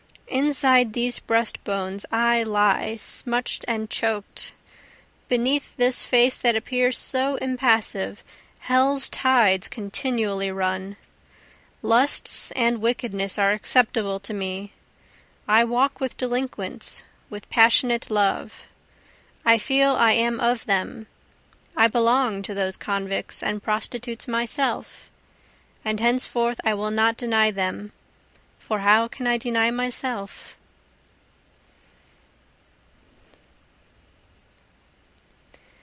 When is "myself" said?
24.29-25.09, 29.69-30.55